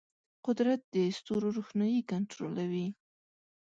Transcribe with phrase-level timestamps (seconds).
[0.45, 2.87] قدرت د ستورو روښنايي کنټرولوي.